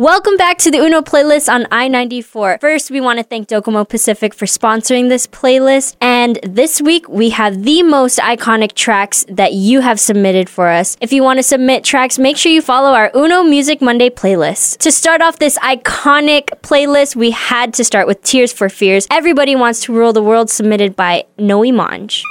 Welcome 0.00 0.38
back 0.38 0.56
to 0.60 0.70
the 0.70 0.78
Uno 0.78 1.02
playlist 1.02 1.52
on 1.52 1.66
I 1.70 1.86
94. 1.86 2.56
First, 2.62 2.90
we 2.90 3.02
want 3.02 3.18
to 3.18 3.22
thank 3.22 3.48
Docomo 3.48 3.86
Pacific 3.86 4.32
for 4.32 4.46
sponsoring 4.46 5.10
this 5.10 5.26
playlist. 5.26 5.94
And 6.00 6.38
this 6.42 6.80
week, 6.80 7.06
we 7.06 7.28
have 7.28 7.64
the 7.64 7.82
most 7.82 8.18
iconic 8.18 8.72
tracks 8.72 9.26
that 9.28 9.52
you 9.52 9.82
have 9.82 10.00
submitted 10.00 10.48
for 10.48 10.68
us. 10.68 10.96
If 11.02 11.12
you 11.12 11.22
want 11.22 11.38
to 11.38 11.42
submit 11.42 11.84
tracks, 11.84 12.18
make 12.18 12.38
sure 12.38 12.50
you 12.50 12.62
follow 12.62 12.94
our 12.94 13.10
Uno 13.14 13.42
Music 13.42 13.82
Monday 13.82 14.08
playlist. 14.08 14.78
To 14.78 14.90
start 14.90 15.20
off 15.20 15.38
this 15.38 15.58
iconic 15.58 16.46
playlist, 16.62 17.14
we 17.14 17.32
had 17.32 17.74
to 17.74 17.84
start 17.84 18.06
with 18.06 18.22
Tears 18.22 18.54
for 18.54 18.70
Fears. 18.70 19.06
Everybody 19.10 19.54
Wants 19.54 19.82
to 19.82 19.92
Rule 19.92 20.14
the 20.14 20.22
World, 20.22 20.48
submitted 20.48 20.96
by 20.96 21.24
Noe 21.36 21.60
Manj. 21.60 22.24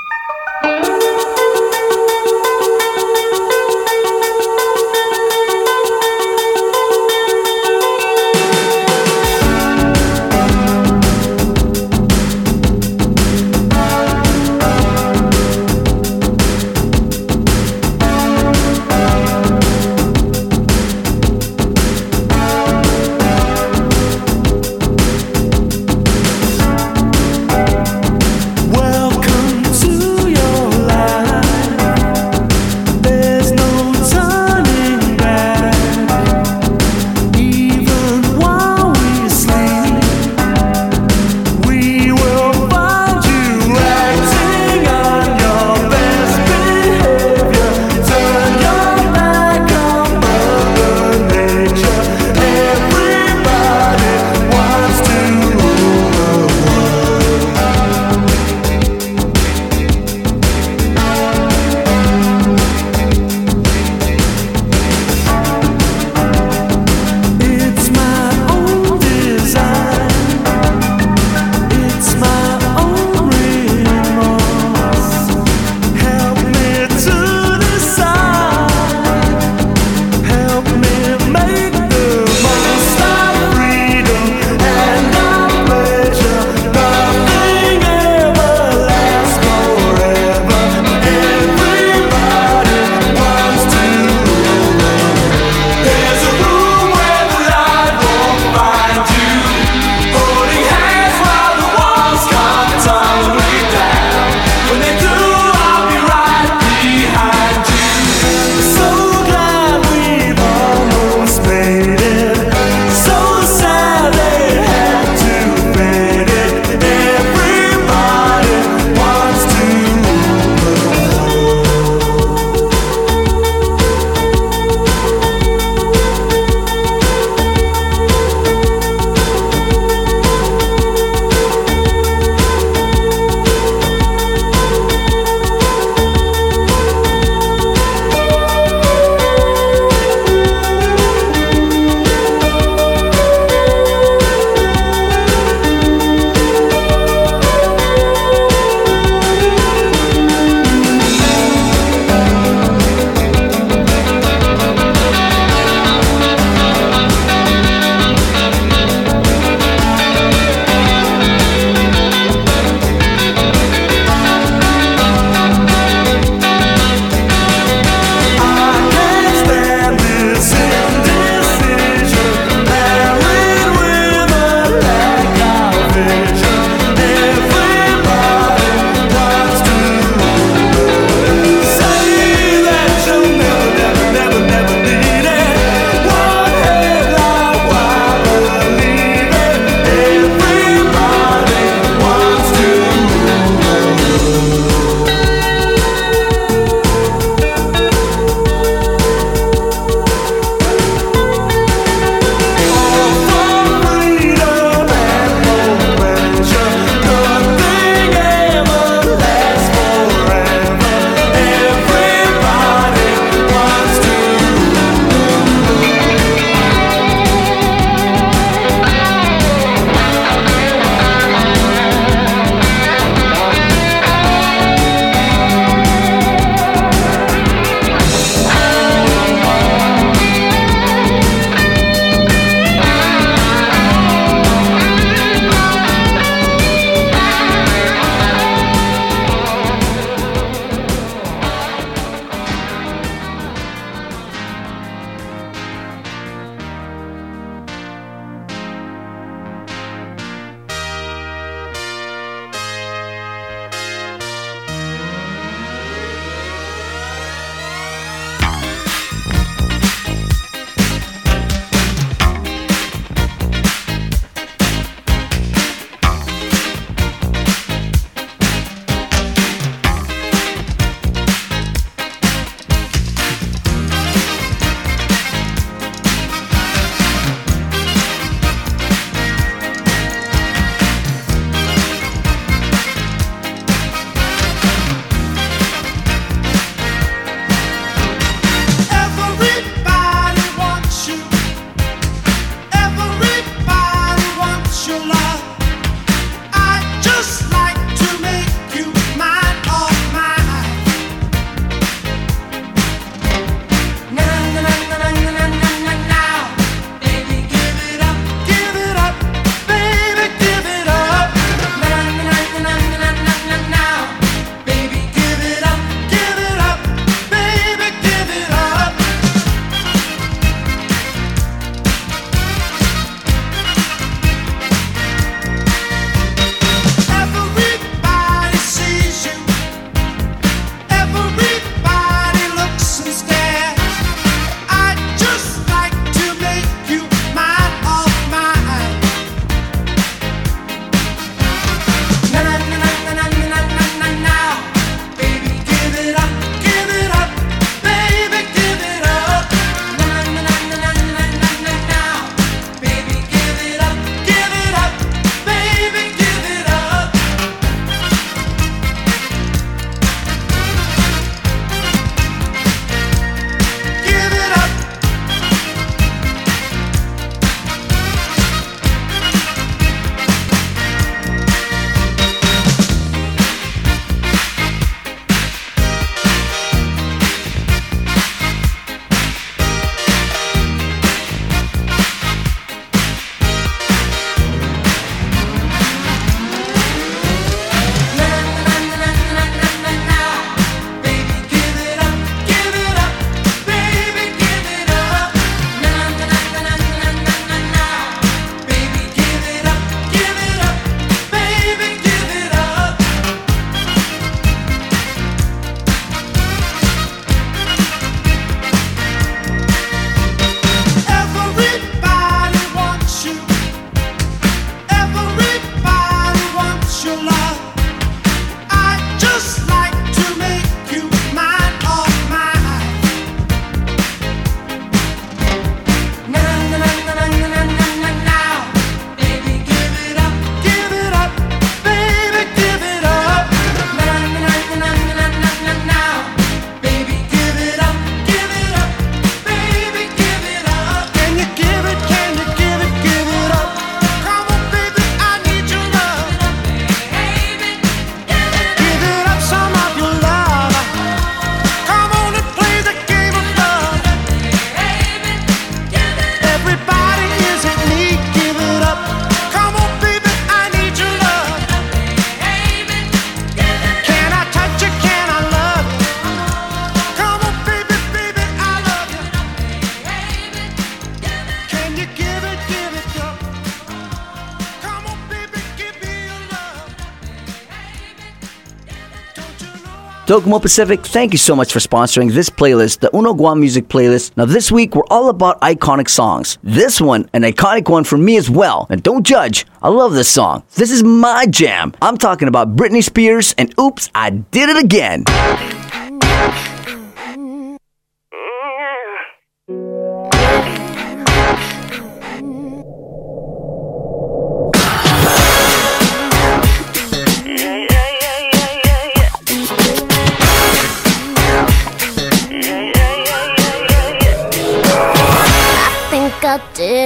Docomo 480.30 480.62
Pacific, 480.62 481.04
thank 481.04 481.34
you 481.34 481.40
so 481.40 481.56
much 481.56 481.74
for 481.74 481.80
sponsoring 481.80 482.32
this 482.32 482.52
playlist, 482.52 483.00
the 483.00 483.10
Uno 483.18 483.34
Guam 483.34 483.60
Music 483.60 483.88
Playlist. 483.88 484.38
Now, 484.38 484.46
this 484.46 484.72
week, 484.72 484.94
we're 484.94 485.02
all 485.10 485.30
about 485.30 485.60
iconic 485.62 486.08
songs. 486.08 486.60
This 486.62 487.02
one, 487.02 487.28
an 487.34 487.42
iconic 487.42 487.90
one 487.90 488.04
for 488.04 488.16
me 488.16 488.38
as 488.38 488.48
well. 488.48 488.86
And 488.92 489.02
don't 489.02 489.24
judge, 489.24 489.66
I 489.82 489.90
love 489.90 490.14
this 490.14 490.30
song. 490.30 490.62
This 490.76 490.92
is 490.92 491.02
my 491.02 491.48
jam. 491.48 491.94
I'm 492.00 492.16
talking 492.16 492.48
about 492.48 492.76
Britney 492.76 493.04
Spears 493.04 493.56
and 493.58 493.74
Oops, 493.80 494.08
I 494.14 494.30
Did 494.30 494.70
It 494.70 494.78
Again. 494.78 495.24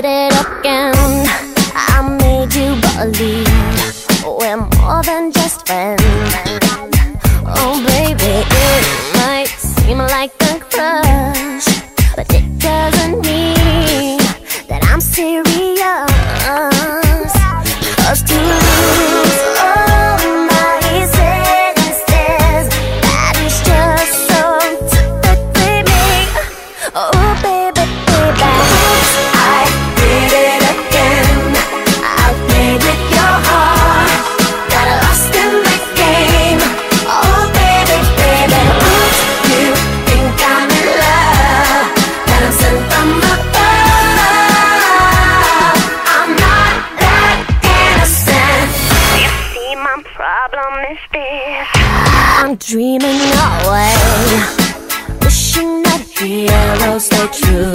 did 0.01 0.05
it 0.05 0.33
again. 0.41 0.95
I 1.75 2.01
made 2.21 2.51
you 2.55 2.73
believe 2.81 3.47
We're 4.25 4.57
more 4.57 5.03
than 5.03 5.31
just 5.31 5.67
friends. 5.67 6.01
Oh 7.45 7.75
baby, 7.85 8.33
it 8.41 8.85
might 9.17 9.49
seem 9.49 9.99
like 9.99 10.35
the 10.39 10.52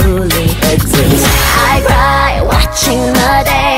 truly. 0.08 0.48
I 0.64 1.82
cry 1.86 2.40
watching 2.42 3.00
the 3.12 3.42
day. 3.44 3.77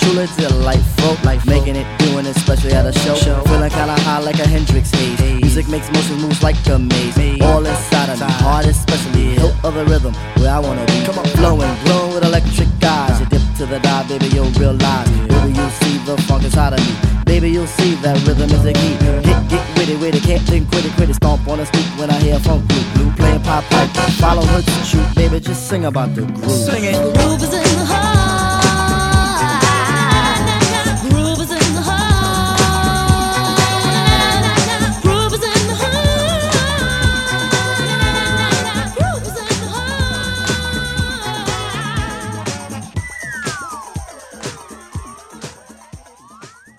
Truly 0.00 0.26
delightful. 0.36 0.60
Life 0.60 0.86
folk, 1.00 1.24
life 1.24 1.46
making 1.46 1.76
it, 1.76 1.86
doing 1.98 2.26
it, 2.26 2.36
especially 2.36 2.72
at 2.72 2.86
a 2.86 2.92
show. 2.92 3.14
Feeling 3.14 3.70
kinda 3.70 3.96
high 4.06 4.20
like 4.20 4.38
a 4.38 4.46
Hendrix 4.46 4.90
haze. 4.90 5.20
Music 5.40 5.68
makes 5.68 5.90
motion 5.92 6.16
moves 6.20 6.42
like 6.42 6.56
a 6.68 6.78
maze. 6.78 7.40
All 7.42 7.64
inside 7.64 8.08
of 8.10 8.20
me, 8.20 8.26
heart 8.44 8.66
especially. 8.66 9.34
Hilt 9.34 9.54
of 9.64 9.74
the 9.74 9.84
rhythm, 9.84 10.14
where 10.38 10.52
I 10.52 10.58
wanna 10.58 10.84
be. 10.86 11.02
Come 11.04 11.18
on, 11.18 11.26
flowing, 11.38 11.74
glowing 11.84 12.14
with 12.14 12.24
electric 12.24 12.68
eyes. 12.84 13.20
You 13.20 13.26
dip 13.26 13.42
to 13.58 13.66
the 13.66 13.78
dive, 13.80 14.08
baby, 14.08 14.26
you'll 14.28 14.50
realize. 14.62 15.08
Baby, 15.28 15.52
you'll 15.58 15.76
see 15.82 15.98
the 16.06 16.16
funk 16.28 16.44
inside 16.44 16.72
of 16.74 16.80
me. 16.80 16.94
Baby, 17.24 17.50
you'll 17.50 17.74
see 17.78 17.94
that 18.02 18.16
rhythm 18.26 18.50
is 18.50 18.62
the 18.62 18.72
key. 18.72 18.96
Get, 19.22 19.48
get 19.48 19.64
witty, 19.76 19.96
witty, 19.96 20.20
can't 20.20 20.42
think, 20.42 20.70
quit 20.70 20.84
it, 20.84 20.92
quit 20.92 21.10
it. 21.10 21.14
Stomp 21.14 21.46
on 21.48 21.58
the 21.58 21.66
street 21.66 21.86
when 21.98 22.10
I 22.10 22.18
hear 22.20 22.38
funk 22.40 22.66
blue. 22.68 22.84
Blue 22.94 23.10
playing 23.12 23.42
pop 23.42 23.64
pipe. 23.64 23.90
Follow 24.18 24.42
her 24.42 24.62
to 24.62 24.84
shoot, 24.84 25.06
baby, 25.14 25.40
just 25.40 25.68
sing 25.68 25.84
about 25.84 26.14
the 26.14 26.22
groove. 26.22 26.50
Sing 26.50 26.84
it. 26.84 26.96
Groove 27.16 27.42
is 27.42 27.59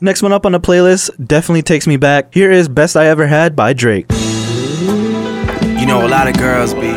Next 0.03 0.23
one 0.23 0.33
up 0.33 0.47
on 0.47 0.51
the 0.51 0.59
playlist 0.59 1.11
definitely 1.27 1.61
takes 1.61 1.85
me 1.85 1.95
back. 1.95 2.33
Here 2.33 2.49
is 2.49 2.67
Best 2.67 2.97
I 2.97 3.05
Ever 3.05 3.27
Had 3.27 3.55
by 3.55 3.73
Drake. 3.73 4.07
You 4.09 5.85
know, 5.85 6.03
a 6.03 6.09
lot 6.09 6.27
of 6.27 6.35
girls 6.39 6.73
be 6.73 6.91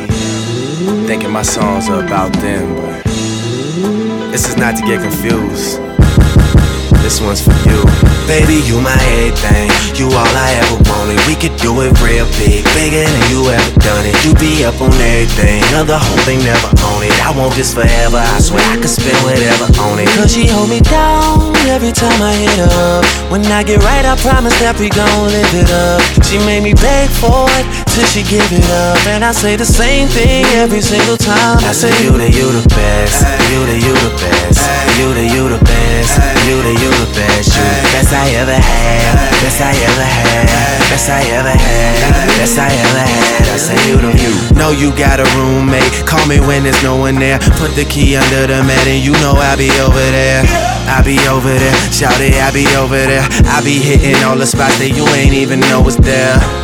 thinking 1.06 1.30
my 1.30 1.42
songs 1.42 1.86
are 1.90 2.02
about 2.02 2.32
them, 2.32 2.74
but 2.76 3.04
this 4.32 4.48
is 4.48 4.56
not 4.56 4.76
to 4.76 4.86
get 4.86 5.02
confused. 5.02 5.80
This 7.04 7.20
one's 7.20 7.44
for 7.44 7.52
you. 7.68 7.84
Baby, 8.24 8.64
you 8.64 8.80
my 8.80 8.96
everything. 9.20 9.68
You 9.92 10.08
all 10.08 10.24
I 10.24 10.56
ever 10.56 10.80
wanted. 10.88 11.20
We 11.28 11.36
could 11.36 11.52
do 11.60 11.84
it 11.84 11.92
real 12.00 12.24
big, 12.40 12.64
bigger 12.72 13.04
than 13.04 13.24
you 13.28 13.44
ever 13.44 13.72
done 13.76 14.08
it. 14.08 14.16
You 14.24 14.32
be 14.40 14.64
up 14.64 14.80
on 14.80 14.88
everything. 14.88 15.60
another 15.68 16.00
whole 16.00 16.16
thing 16.24 16.40
never 16.40 16.72
own 16.80 17.04
it. 17.04 17.12
I 17.20 17.36
want 17.36 17.52
this 17.60 17.76
forever. 17.76 18.16
I 18.16 18.40
swear 18.40 18.64
I 18.64 18.80
could 18.80 18.88
spend 18.88 19.20
whatever 19.20 19.68
on 19.84 20.00
it. 20.00 20.08
Cause 20.16 20.32
she 20.32 20.48
hold 20.48 20.72
me 20.72 20.80
down 20.80 21.52
every 21.68 21.92
time 21.92 22.16
I 22.24 22.32
hit 22.40 22.72
up. 22.72 23.04
When 23.28 23.44
I 23.52 23.60
get 23.68 23.84
right, 23.84 24.08
I 24.08 24.16
promise 24.24 24.56
that 24.64 24.80
we 24.80 24.88
gon' 24.88 25.28
live 25.28 25.52
it 25.52 25.68
up. 25.68 26.00
She 26.24 26.40
made 26.48 26.64
me 26.64 26.72
beg 26.72 27.12
for 27.20 27.44
it 27.60 27.68
till 27.92 28.08
she 28.08 28.24
give 28.24 28.48
it 28.48 28.64
up. 28.88 28.96
And 29.12 29.20
I 29.20 29.36
say 29.36 29.60
the 29.60 29.68
same 29.68 30.08
thing 30.08 30.48
every 30.56 30.80
single 30.80 31.20
time. 31.20 31.60
I 31.68 31.76
say, 31.76 31.92
You 32.00 32.16
the, 32.16 32.32
you 32.32 32.48
the 32.48 32.64
best. 32.72 33.20
You 33.52 33.60
the, 33.68 33.76
you 33.76 33.92
the 33.92 34.12
best. 34.16 34.64
You 34.96 35.12
the, 35.12 35.24
you 35.28 35.44
the 35.52 35.60
best. 35.60 36.16
You 36.48 36.56
the, 36.64 36.72
you 36.72 36.88
the 36.88 36.88
best. 36.88 36.93
You 36.94 37.06
the 37.10 37.90
best 37.90 38.12
I 38.14 38.30
ever 38.38 38.54
had. 38.54 39.18
Best 39.42 39.60
I 39.60 39.74
ever 39.74 40.06
had. 40.06 40.46
Best 40.90 41.10
I 41.10 41.22
ever 41.34 41.50
had. 41.50 42.14
Best 42.38 42.58
I 42.58 42.70
ever 42.70 43.02
had. 43.02 43.44
I 43.50 43.56
say, 43.56 43.74
You 43.88 43.96
the, 43.98 44.10
you. 44.14 44.30
Know 44.54 44.70
you 44.70 44.94
got 44.94 45.18
a 45.18 45.26
roommate. 45.34 45.90
Call 46.06 46.24
me 46.26 46.38
when 46.38 46.62
there's 46.62 46.82
no 46.82 46.96
one 46.96 47.16
there. 47.16 47.38
Put 47.58 47.74
the 47.74 47.84
key 47.84 48.16
under 48.16 48.46
the 48.46 48.62
mat 48.62 48.86
and 48.86 49.02
you 49.02 49.12
know 49.24 49.34
I'll 49.34 49.58
be 49.58 49.70
over 49.82 50.04
there. 50.14 50.44
I 50.86 51.02
be 51.02 51.18
over 51.26 51.48
there, 51.48 51.74
shout 51.90 52.20
it, 52.20 52.34
I 52.34 52.52
be 52.52 52.66
over 52.76 52.94
there. 52.94 53.26
I 53.46 53.62
be 53.64 53.78
hitting 53.80 54.22
all 54.22 54.36
the 54.36 54.46
spots 54.46 54.78
that 54.78 54.90
you 54.90 55.06
ain't 55.16 55.34
even 55.34 55.60
know 55.60 55.80
was 55.80 55.96
there. 55.96 56.63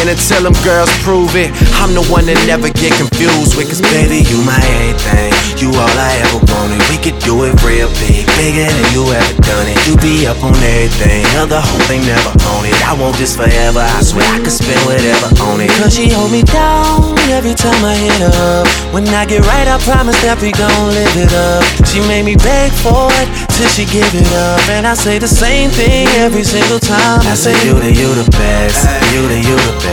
And 0.00 0.18
tell 0.26 0.42
them 0.42 0.56
girls 0.64 0.88
prove 1.04 1.36
it, 1.36 1.52
I'm 1.76 1.92
the 1.92 2.00
one 2.08 2.24
that 2.24 2.40
never 2.48 2.72
get 2.72 2.96
confused 2.96 3.52
with. 3.54 3.68
Cause 3.68 3.84
baby, 3.92 4.24
you 4.26 4.40
my 4.48 4.56
everything. 4.80 5.30
You 5.60 5.68
all 5.76 5.92
I 5.92 6.10
ever 6.24 6.40
wanted. 6.50 6.80
We 6.88 6.96
could 6.96 7.20
do 7.20 7.44
it 7.44 7.52
real 7.60 7.86
big, 8.00 8.24
bigger 8.40 8.64
than 8.64 8.86
you 8.96 9.04
ever 9.06 9.36
done 9.44 9.68
it. 9.68 9.76
You 9.84 9.94
be 10.00 10.24
up 10.24 10.40
on 10.40 10.56
everything, 10.56 11.20
other 11.36 11.60
whole 11.60 11.84
thing 11.84 12.00
never 12.08 12.32
own 12.48 12.64
it. 12.64 12.74
I 12.88 12.96
want 12.96 13.20
this 13.20 13.36
forever. 13.36 13.84
I 13.84 14.00
swear 14.00 14.24
I 14.24 14.40
could 14.40 14.56
spend 14.56 14.80
whatever 14.88 15.30
on 15.46 15.60
it. 15.60 15.68
Cause 15.76 15.92
she 15.92 16.08
hold 16.08 16.32
me 16.32 16.48
down 16.48 17.14
every 17.30 17.54
time 17.54 17.78
I 17.84 17.94
hit 17.94 18.24
up. 18.24 18.66
When 18.96 19.04
I 19.12 19.28
get 19.28 19.44
right, 19.46 19.68
I 19.68 19.76
promise 19.84 20.16
that 20.24 20.40
we 20.40 20.50
gon' 20.56 20.90
live 20.96 21.14
it 21.20 21.30
up. 21.36 21.62
She 21.86 22.00
made 22.08 22.24
me 22.24 22.40
beg 22.40 22.72
for 22.80 23.12
it 23.20 23.28
till 23.52 23.68
she 23.68 23.84
give 23.84 24.08
it 24.16 24.32
up. 24.32 24.64
And 24.72 24.88
I 24.88 24.94
say 24.96 25.20
the 25.20 25.28
same 25.28 25.70
thing 25.70 26.08
every 26.18 26.42
single 26.42 26.80
time. 26.80 27.20
I 27.28 27.36
say, 27.36 27.52
You 27.68 27.76
the, 27.78 27.92
you 27.92 28.10
the 28.16 28.26
best. 28.32 28.88
You 29.12 29.28
the, 29.28 29.38
you 29.38 29.56
the 29.60 29.74
best. 29.84 29.89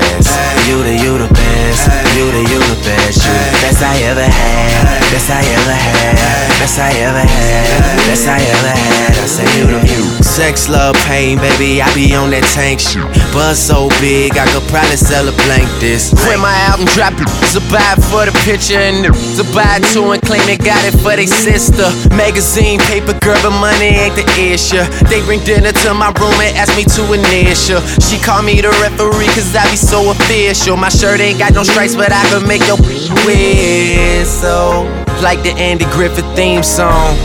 You 0.68 0.84
the, 0.84 0.94
you 1.00 1.18
the 1.18 1.32
best. 1.32 1.88
You 2.18 2.28
the, 2.32 2.42
you 2.44 2.60
the 2.60 2.78
best. 2.84 3.24
You 3.24 3.32
the 3.32 3.58
best 3.64 3.82
I 3.82 3.96
ever 4.04 4.28
had. 4.28 5.00
Best 5.12 5.30
I 5.32 5.40
ever 5.40 5.72
had. 5.72 6.60
Best 6.60 6.80
I 6.80 6.92
ever 7.00 7.24
had. 7.24 7.98
Best 8.08 8.28
I 8.28 8.40
ever 8.42 8.74
had. 8.76 9.16
I 9.16 9.26
say, 9.26 9.48
You 9.56 9.68
the, 9.68 9.80
you. 9.88 10.04
Sex, 10.24 10.68
love, 10.68 10.96
pain, 11.08 11.40
baby. 11.40 11.82
I 11.82 11.88
be 11.96 12.14
on 12.14 12.32
that 12.36 12.44
tank 12.52 12.84
shit. 12.84 13.08
Buzz 13.32 13.56
so 13.56 13.88
big, 14.04 14.36
I 14.36 14.44
could 14.52 14.68
probably 14.68 15.00
sell 15.00 15.24
a 15.24 15.36
blank 15.48 15.68
this. 15.80 16.12
When 16.28 16.44
my 16.44 16.54
album 16.68 16.86
drop, 16.92 17.16
it's 17.48 17.56
a 17.56 17.64
buy 17.72 17.96
for 18.12 18.28
the 18.28 18.36
picture 18.44 18.78
and 18.78 19.08
the 19.08 19.12
It's 19.16 19.40
a 19.40 19.48
buy 19.56 19.80
two 19.96 20.12
and 20.12 20.22
claim 20.22 20.44
they 20.44 20.60
got 20.60 20.84
it 20.84 20.94
for 21.00 21.16
they 21.16 21.26
sister. 21.26 21.88
Magazine, 22.12 22.84
paper, 22.92 23.16
girl, 23.24 23.40
but 23.40 23.56
money 23.56 23.96
ain't 23.96 24.20
the 24.20 24.28
issue. 24.36 24.84
They 25.08 25.24
bring 25.24 25.40
dinner 25.48 25.72
to 25.72 25.90
my 25.96 26.12
room 26.20 26.36
and 26.44 26.52
ask 26.60 26.76
me 26.76 26.84
to 26.84 27.04
initial. 27.16 27.80
She 28.04 28.20
call 28.20 28.44
me 28.44 28.60
the 28.60 28.72
referee 28.84 29.32
cause 29.32 29.56
I 29.56 29.64
be 29.72 29.80
so 29.88 30.12
official. 30.12 30.76
My 30.76 30.90
shirt 30.90 31.22
ain't 31.22 31.40
got 31.40 31.54
no 31.54 31.64
stripes, 31.64 31.96
but 31.96 32.12
I 32.12 32.22
can 32.30 32.46
make 32.46 32.66
your 32.68 32.78
whistle. 33.24 34.84
Like 35.24 35.42
the 35.44 35.54
Andy 35.56 35.86
Griffith 35.86 36.28
theme 36.36 36.62
song. 36.62 37.16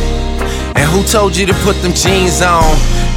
And 0.79 0.89
who 0.91 1.03
told 1.03 1.37
you 1.37 1.45
to 1.47 1.55
put 1.67 1.77
them 1.83 1.93
jeans 1.93 2.41
on? 2.41 2.63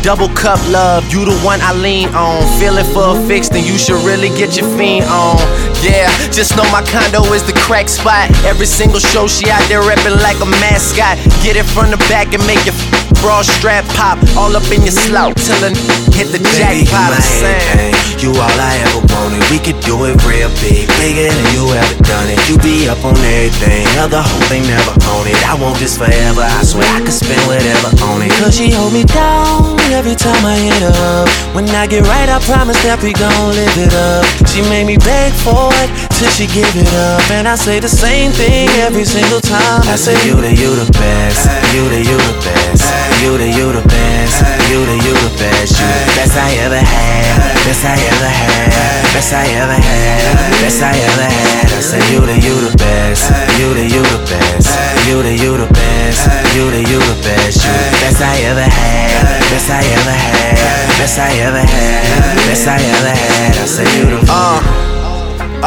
Double 0.01 0.29
cup 0.29 0.60
love, 0.69 1.05
you 1.12 1.25
the 1.25 1.38
one 1.45 1.60
I 1.62 1.73
lean 1.73 2.10
on. 2.15 2.41
Feeling 2.60 2.86
for 2.93 3.17
a 3.17 3.27
fix, 3.27 3.47
then 3.49 3.65
you 3.65 3.77
should 3.77 4.03
really 4.05 4.29
get 4.29 4.58
your 4.58 4.67
fiend 4.77 5.05
on. 5.05 5.38
Yeah, 5.86 6.10
just 6.34 6.58
know 6.58 6.65
my 6.74 6.82
condo 6.82 7.21
is 7.38 7.45
the 7.45 7.54
crack 7.54 7.88
spot. 7.88 8.34
Every 8.41 8.65
single 8.65 8.98
show 9.00 9.28
she 9.28 9.52
out 9.52 9.62
there 9.69 9.86
reppin' 9.86 10.17
like 10.26 10.41
a 10.41 10.50
mascot. 10.58 11.21
Get 11.45 11.62
it 11.62 11.67
from 11.69 11.93
the 11.93 12.02
back 12.10 12.34
and 12.34 12.41
make 12.50 12.65
your 12.65 12.74
bra 13.21 13.45
strap 13.45 13.86
pop. 13.93 14.17
All 14.34 14.50
up 14.58 14.65
in 14.74 14.82
your 14.82 14.98
slout 14.98 15.38
till 15.38 15.62
a 15.62 15.69
hit 16.17 16.34
the 16.34 16.41
jackpot. 16.58 17.13
I'm 17.13 17.21
saying. 17.21 17.93
You 18.17 18.34
all 18.34 18.58
I 18.58 18.82
ever 18.82 19.06
wanted. 19.13 19.45
We 19.54 19.62
could 19.62 19.78
do 19.86 20.10
it 20.10 20.17
real 20.26 20.50
big, 20.58 20.89
bigger 20.98 21.30
than 21.30 21.45
you 21.54 21.69
ever 21.69 21.98
done 22.02 22.34
it. 22.34 22.41
You 22.50 22.58
be 22.65 22.89
up 22.89 23.04
on 23.06 23.13
everything, 23.21 23.86
other 24.02 24.24
whole 24.26 24.45
thing 24.50 24.65
never 24.65 24.98
own 25.13 25.30
it. 25.30 25.38
I 25.45 25.54
want 25.54 25.78
this 25.78 25.93
forever. 26.00 26.41
I 26.41 26.63
swear 26.65 26.88
I 26.89 27.06
could 27.06 27.13
spend 27.13 27.38
whatever 27.45 27.93
on 28.10 28.26
it. 28.26 28.34
Cause 28.41 28.58
she 28.58 28.71
hold 28.71 28.93
me 28.93 29.04
down 29.06 29.78
every 29.93 30.15
time 30.15 30.41
I 30.41 30.58
hit 30.58 30.82
up. 30.82 31.30
When 31.54 31.69
I 31.69 31.86
get 31.86 32.08
right, 32.08 32.26
I 32.26 32.39
promise 32.41 32.82
that 32.82 33.04
we 33.04 33.13
gon' 33.13 33.54
live 33.54 33.78
it 33.78 33.93
up. 33.93 34.26
She 34.50 34.63
made 34.65 34.88
me 34.88 34.98
beg 34.98 35.34
for 35.43 35.74
it 35.83 35.89
till 36.15 36.31
she 36.31 36.47
give 36.47 36.69
it 36.75 36.88
up. 36.95 37.23
And 37.31 37.47
I 37.47 37.55
say 37.55 37.79
the 37.79 37.89
same 37.89 38.31
thing 38.31 38.69
every 38.88 39.05
single 39.05 39.41
time. 39.41 39.83
I 39.88 39.95
say, 39.95 40.15
You 40.27 40.39
the, 40.39 40.51
you 40.53 40.71
the 40.75 40.88
best. 40.91 41.49
You 41.75 41.89
the, 41.89 41.99
you 41.99 42.17
the 42.17 42.35
best. 42.43 42.85
You 43.21 43.38
the, 43.38 43.47
you 43.49 43.67
the 43.73 43.83
best. 43.88 44.38
You 44.71 44.79
the, 44.85 44.95
you 45.03 45.13
the 45.13 45.33
best. 45.38 45.75
You 45.79 45.88
the 45.88 46.13
best 46.15 46.38
I 46.38 46.51
ever 46.65 46.79
had. 46.79 47.55
Best 47.65 47.85
I 47.85 47.97
ever 47.97 48.29
had. 48.29 49.05
best 49.15 49.31
I 49.31 49.47
ever 49.47 49.73
had, 49.73 50.61
best 50.61 50.83
I 50.83 50.91
ever 50.91 51.23
had. 51.23 51.71
I 51.71 51.79
said 51.79 52.03
you 52.11 52.19
the 52.19 52.35
you 52.35 52.55
the 52.67 52.75
best, 52.77 53.31
you 53.57 53.73
the 53.73 53.88
you 53.88 54.03
the 54.03 54.19
best, 54.27 54.75
you 55.07 55.23
the 55.23 55.31
you 55.31 55.57
the 55.57 55.71
best, 55.71 56.27
you 56.53 56.69
the 56.69 56.83
you 56.83 56.99
the 56.99 57.15
best, 57.23 57.63
you 57.63 57.71
the 57.71 57.91
best 58.03 58.21
I 58.21 58.35
ever 58.43 58.61
had, 58.61 59.39
best 59.49 59.69
I 59.69 59.81
ever 59.81 60.11
had, 60.11 60.97
best 60.99 61.17
I 61.17 61.31
ever 61.47 61.63
had, 61.63 62.35
best 62.45 62.67
I 62.67 62.75
ever 62.75 63.15
had. 63.15 63.55
I 63.55 63.65
said 63.65 63.88
you 63.97 64.05
the. 64.05 64.25
Uh, 64.29 64.94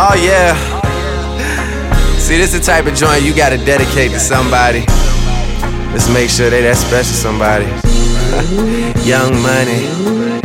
oh 0.01 0.15
yeah. 0.15 0.55
See, 2.19 2.37
this 2.37 2.55
is 2.55 2.61
the 2.61 2.65
type 2.65 2.87
of 2.87 2.95
joint 2.95 3.23
you 3.23 3.35
gotta 3.35 3.59
dedicate 3.59 4.13
to 4.13 4.21
somebody. 4.21 4.85
Let's 5.93 6.09
make 6.13 6.31
sure 6.31 6.51
they 6.51 6.63
that 6.63 6.77
special 6.77 7.15
somebody. 7.15 7.67
Young 9.09 9.43
money. 9.43 10.38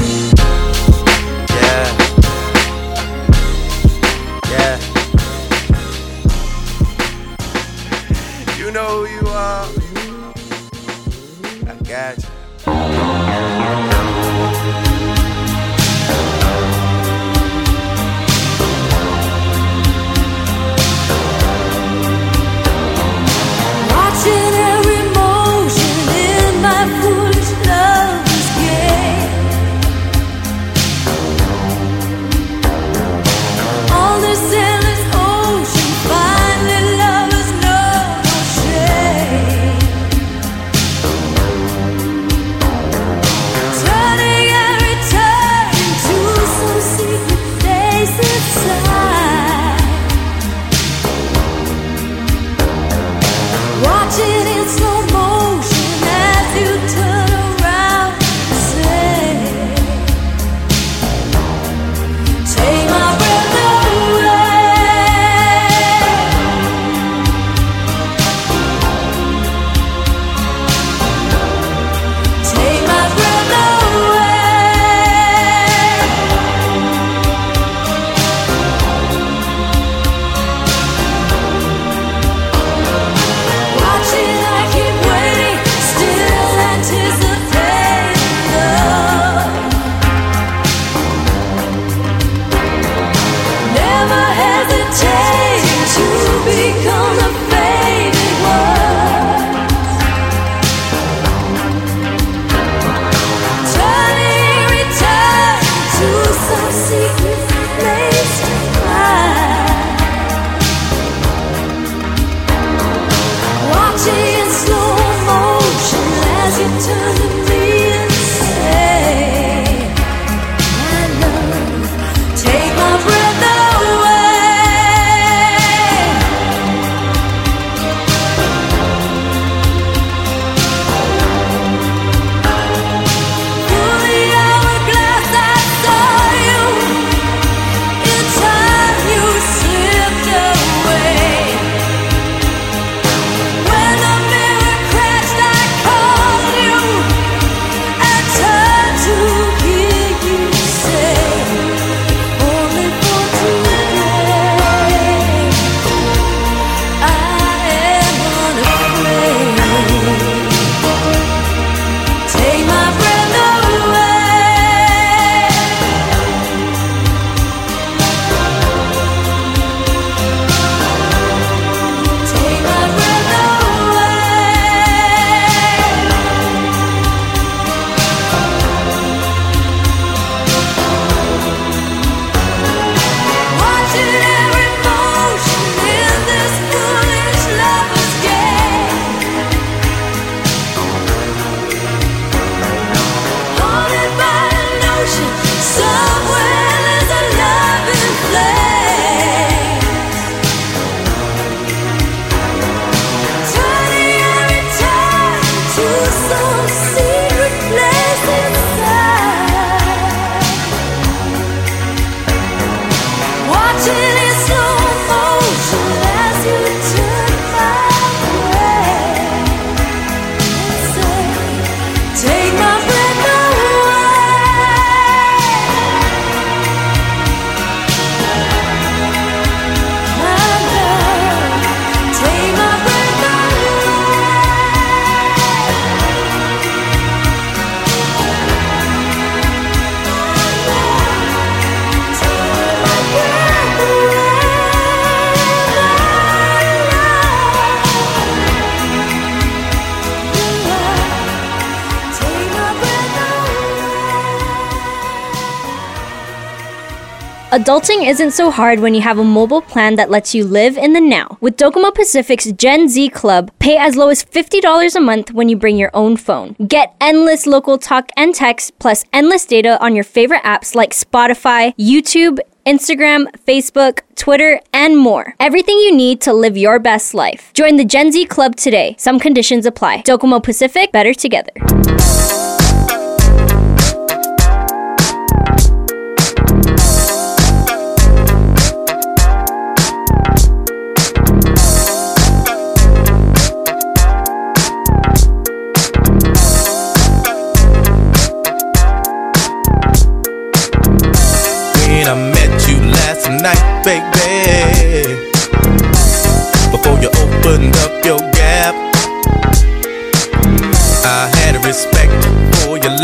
Adulting 257.53 258.09
isn't 258.09 258.31
so 258.31 258.49
hard 258.49 258.79
when 258.79 258.95
you 258.95 259.01
have 259.01 259.19
a 259.19 259.23
mobile 259.23 259.61
plan 259.61 259.95
that 259.95 260.09
lets 260.09 260.33
you 260.33 260.43
live 260.43 260.75
in 260.75 260.93
the 260.93 260.99
now. 260.99 261.37
With 261.39 261.55
Docomo 261.55 261.93
Pacific's 261.93 262.51
Gen 262.53 262.89
Z 262.89 263.09
Club, 263.09 263.51
pay 263.59 263.77
as 263.77 263.95
low 263.95 264.09
as 264.09 264.25
$50 264.25 264.95
a 264.95 264.99
month 264.99 265.31
when 265.31 265.49
you 265.49 265.55
bring 265.55 265.77
your 265.77 265.91
own 265.93 266.17
phone. 266.17 266.55
Get 266.67 266.95
endless 266.99 267.45
local 267.45 267.77
talk 267.77 268.09
and 268.17 268.33
text 268.33 268.79
plus 268.79 269.05
endless 269.13 269.45
data 269.45 269.79
on 269.85 269.93
your 269.93 270.03
favorite 270.03 270.41
apps 270.41 270.73
like 270.73 270.93
Spotify, 270.93 271.75
YouTube, 271.75 272.39
Instagram, 272.65 273.27
Facebook, 273.45 273.99
Twitter, 274.15 274.59
and 274.73 274.97
more. 274.97 275.35
Everything 275.39 275.77
you 275.77 275.95
need 275.95 276.21
to 276.21 276.33
live 276.33 276.57
your 276.57 276.79
best 276.79 277.13
life. 277.13 277.51
Join 277.53 277.75
the 277.75 277.85
Gen 277.85 278.11
Z 278.11 278.25
Club 278.25 278.55
today. 278.55 278.95
Some 278.97 279.19
conditions 279.19 279.67
apply. 279.67 280.01
Docomo 280.01 280.41
Pacific, 280.41 280.91
better 280.91 281.13
together. 281.13 281.51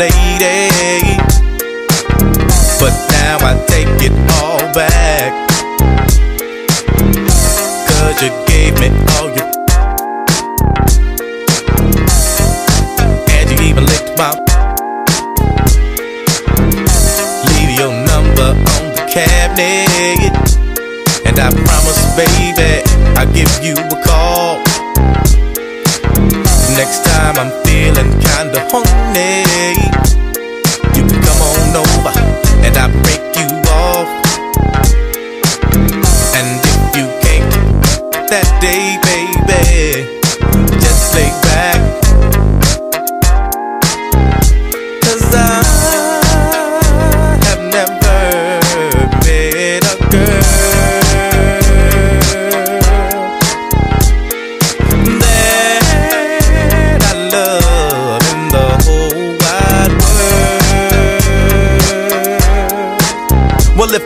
Lady. 0.00 1.18
But 2.80 2.94
now 3.12 3.36
I 3.44 3.52
take 3.68 4.00
it 4.08 4.14
all 4.40 4.60
back. 4.72 5.30
Cause 7.88 8.16
you 8.22 8.32
gave 8.48 8.72
me 8.80 8.88
all 9.12 9.28
your. 9.36 9.48
And 13.28 13.46
you 13.52 13.58
even 13.68 13.84
licked 13.84 14.16
my 14.16 14.32
leave 17.52 17.72
your 17.78 17.92
number 18.08 18.50
on 18.72 18.82
the 18.96 19.04
cabinet. 19.12 20.32
And 21.26 21.36
I 21.38 21.50
promise, 21.68 22.00
baby, 22.16 22.80
I'll 23.18 23.30
give 23.34 23.52
you 23.62 23.74
a 23.74 24.02
call. 24.06 24.29
Next 26.80 27.04
time 27.04 27.36
I'm 27.36 27.52
feeling 27.62 28.10
kinda 28.24 28.60
horny, 28.72 29.44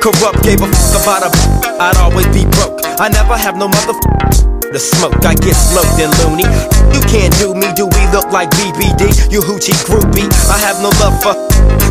corrupt 0.05 0.45
gave 0.45 0.61
a 0.61 0.69
fuck 0.69 1.01
about 1.01 1.25
a 1.25 1.31
I'd 1.81 1.97
always 1.97 2.29
be 2.29 2.45
broke. 2.61 2.77
I 3.01 3.09
never 3.09 3.41
have 3.41 3.57
no 3.57 3.69
mother 3.73 3.97
the 4.69 4.77
smoke. 4.77 5.17
I 5.25 5.33
get 5.33 5.57
smoked 5.57 5.97
and 5.97 6.13
loony. 6.21 6.45
You 6.93 7.01
can't 7.09 7.33
do 7.41 7.57
me. 7.57 7.73
Do 7.73 7.89
we 7.89 8.03
look 8.13 8.29
like 8.29 8.51
BBD? 8.53 9.33
You 9.33 9.41
hoochie 9.41 9.73
groupie. 9.89 10.29
I 10.51 10.59
have 10.61 10.77
no 10.85 10.93
love 11.01 11.17
for. 11.25 11.33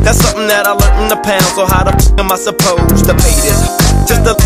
That's 0.05 0.21
something 0.21 0.45
that 0.45 0.67
I 0.67 0.77
learned 0.77 1.01
in 1.01 1.09
the 1.09 1.17
pound. 1.25 1.47
So 1.57 1.65
how 1.65 1.81
the 1.81 1.95
am 2.21 2.29
I 2.29 2.37
supposed 2.37 3.07
to 3.09 3.15
pay 3.17 3.33
this? 3.41 3.57
Just 4.05 4.21
the. 4.27 4.37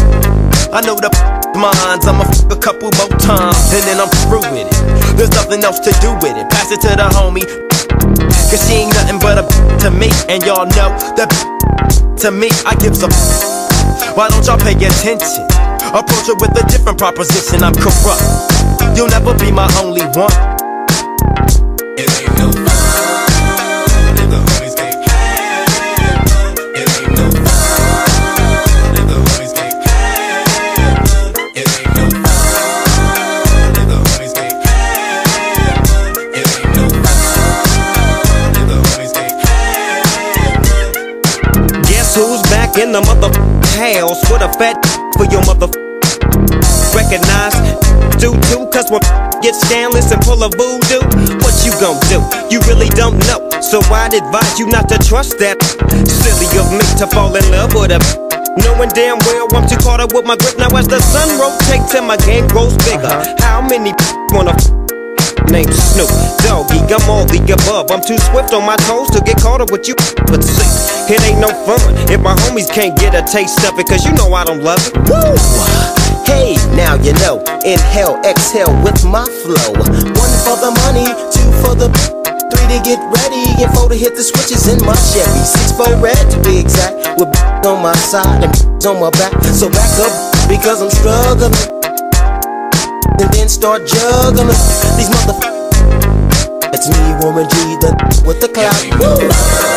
I 0.72 0.80
know 0.86 0.96
the 0.96 1.12
minds. 1.60 2.08
I'ma 2.08 2.24
f 2.24 2.48
a 2.48 2.56
couple 2.56 2.88
more 2.96 3.12
times 3.20 3.74
and 3.76 3.84
then 3.84 4.00
I'm 4.00 4.12
through 4.30 4.48
with 4.48 4.70
it. 4.70 5.18
There's 5.18 5.34
nothing 5.36 5.60
else 5.66 5.84
to 5.84 5.92
do 6.00 6.16
with 6.24 6.40
it. 6.40 6.48
Pass 6.54 6.72
it 6.72 6.80
to 6.88 6.96
the 6.96 7.10
homie. 7.20 7.67
Cause 8.50 8.62
she 8.68 8.86
ain't 8.86 8.94
nothing 8.94 9.20
but 9.20 9.38
a 9.38 9.44
to 9.84 9.92
me. 9.92 10.10
And 10.30 10.44
y'all 10.44 10.66
know 10.66 10.90
that 11.18 11.30
to 12.22 12.32
me, 12.32 12.50
I 12.66 12.76
give 12.76 12.96
some. 12.96 13.12
Why 14.16 14.30
don't 14.30 14.46
y'all 14.46 14.58
pay 14.58 14.74
attention? 14.74 15.46
Approach 15.94 16.28
it 16.30 16.38
with 16.42 16.52
a 16.58 16.66
different 16.68 16.98
proposition. 16.98 17.64
I'm 17.64 17.74
corrupt. 17.76 18.24
You'll 18.98 19.10
never 19.10 19.38
be 19.38 19.52
my 19.52 19.70
only 19.82 20.06
one. 20.18 20.58
In 42.88 42.94
the 42.94 43.02
mother 43.04 43.28
house 43.76 44.24
with 44.32 44.40
a 44.40 44.48
fat 44.56 44.80
for 45.20 45.28
your 45.28 45.44
mother. 45.44 45.68
Recognize 46.96 47.52
do 48.16 48.32
too 48.48 48.64
cause 48.72 48.88
when 48.88 49.04
get 49.44 49.56
scandalous 49.56 50.12
and 50.16 50.22
pull 50.24 50.40
a 50.40 50.48
voodoo 50.56 51.04
what 51.44 51.56
you 51.68 51.76
gon' 51.84 52.00
do? 52.08 52.24
You 52.48 52.64
really 52.64 52.88
don't 52.96 53.20
know. 53.28 53.44
So 53.60 53.84
i'd 53.92 54.16
advise 54.16 54.58
you 54.58 54.68
not 54.72 54.88
to 54.88 54.98
trust 55.04 55.36
that 55.44 55.60
silly 56.08 56.48
of 56.56 56.72
me 56.72 56.88
to 57.04 57.08
fall 57.12 57.36
in 57.36 57.44
love 57.52 57.76
with 57.76 57.92
a 57.92 58.00
Knowing 58.64 58.90
damn 58.96 59.20
well 59.28 59.52
I'm 59.52 59.68
too 59.68 59.76
caught 59.84 60.00
up 60.00 60.14
with 60.14 60.26
my 60.26 60.38
grip. 60.38 60.58
Now 60.58 60.72
as 60.78 60.88
the 60.88 61.02
sun 61.04 61.28
rotates 61.36 61.94
and 61.94 62.08
my 62.08 62.16
game 62.24 62.48
grows 62.48 62.76
bigger 62.88 63.04
uh-huh. 63.04 63.36
How 63.44 63.60
many 63.68 63.92
wanna 64.32 64.56
named 65.52 65.74
Snoop 65.74 66.10
Doggy, 66.44 66.80
I'm 66.88 67.04
all 67.10 67.26
the 67.26 67.40
above. 67.52 67.92
I'm 67.92 68.02
too 68.02 68.18
swift 68.18 68.54
on 68.54 68.66
my 68.66 68.76
toes 68.88 69.10
to 69.12 69.20
get 69.22 69.38
caught 69.38 69.62
up 69.62 69.72
with 69.72 69.88
you. 69.88 69.96
But 70.28 70.44
see, 70.44 71.14
it 71.14 71.22
ain't 71.24 71.40
no 71.40 71.50
fun 71.66 71.82
if 72.12 72.22
my 72.22 72.36
homies 72.48 72.72
can't 72.72 72.98
get 72.98 73.16
a 73.16 73.24
taste 73.26 73.64
of 73.68 73.78
it, 73.80 73.88
cause 73.88 74.06
you 74.06 74.14
know 74.14 74.34
I 74.34 74.44
don't 74.44 74.64
love 74.64 74.80
it. 74.80 74.96
Woo! 75.08 75.36
Hey, 76.28 76.56
now 76.76 76.96
you 77.00 77.14
know. 77.24 77.40
Inhale, 77.64 78.20
exhale 78.24 78.72
with 78.84 79.04
my 79.06 79.26
flow. 79.44 79.72
One 80.16 80.34
for 80.44 80.58
the 80.60 80.72
money, 80.88 81.08
two 81.32 81.50
for 81.64 81.76
the. 81.76 81.88
Three 82.48 82.68
to 82.72 82.80
get 82.84 83.00
ready, 83.12 83.44
and 83.64 83.72
four 83.76 83.90
to 83.90 83.96
hit 83.96 84.16
the 84.16 84.24
switches 84.24 84.68
in 84.72 84.80
my 84.86 84.96
Chevy. 84.96 85.44
Six 85.44 85.72
for 85.76 85.92
red 86.00 86.16
to 86.32 86.38
be 86.44 86.60
exact, 86.60 86.96
with 87.20 87.28
on 87.66 87.84
my 87.84 87.96
side 87.96 88.44
and 88.44 88.86
on 88.86 89.02
my 89.02 89.12
back. 89.12 89.34
So 89.44 89.70
back 89.70 90.00
up 90.00 90.48
because 90.48 90.82
I'm 90.82 90.90
struggling 90.90 91.77
and 93.20 93.34
then 93.34 93.50
start 93.50 93.86
juggling 93.86 94.48
these 94.98 95.10
motherfuckers. 95.10 96.74
It's 96.74 96.88
me, 96.90 97.26
woman 97.26 97.50
G, 97.50 97.56
the 97.82 98.24
with 98.26 98.42
the 98.42 98.48
clout. 98.50 99.77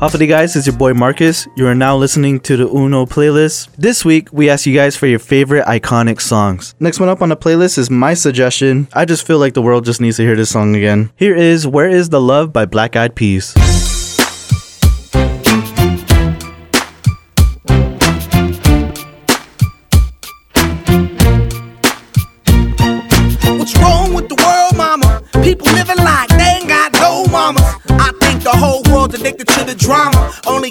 Hopefully, 0.00 0.28
guys, 0.28 0.54
it's 0.54 0.64
your 0.64 0.76
boy 0.76 0.94
Marcus. 0.94 1.48
You 1.56 1.66
are 1.66 1.74
now 1.74 1.96
listening 1.96 2.38
to 2.40 2.56
the 2.56 2.68
Uno 2.68 3.04
playlist. 3.04 3.68
This 3.76 4.04
week, 4.04 4.28
we 4.32 4.48
asked 4.48 4.64
you 4.64 4.72
guys 4.72 4.96
for 4.96 5.08
your 5.08 5.18
favorite 5.18 5.64
iconic 5.64 6.20
songs. 6.20 6.76
Next 6.78 7.00
one 7.00 7.08
up 7.08 7.20
on 7.20 7.30
the 7.30 7.36
playlist 7.36 7.78
is 7.78 7.90
my 7.90 8.14
suggestion. 8.14 8.86
I 8.92 9.04
just 9.04 9.26
feel 9.26 9.38
like 9.40 9.54
the 9.54 9.62
world 9.62 9.84
just 9.84 10.00
needs 10.00 10.16
to 10.18 10.22
hear 10.22 10.36
this 10.36 10.50
song 10.50 10.76
again. 10.76 11.10
Here 11.16 11.34
is 11.34 11.66
Where 11.66 11.88
is 11.88 12.10
the 12.10 12.20
Love 12.20 12.52
by 12.52 12.64
Black 12.64 12.94
Eyed 12.94 13.16
Peas. 13.16 13.54
What's 23.58 23.76
wrong 23.80 24.14
with 24.14 24.28
the 24.28 24.36
world, 24.46 24.76
mama? 24.76 25.22
People 25.42 25.66
living 25.72 25.98
like 25.98 26.28
they 26.28 26.58
ain't 26.60 26.68
got 26.68 26.92
no 26.94 27.26
mamas. 27.32 27.64
I 27.90 28.12
think 28.20 28.44
the 28.44 28.50
whole 28.50 28.82
world's 28.92 29.16
addicted 29.16 29.47
drama, 29.74 30.32
only 30.46 30.70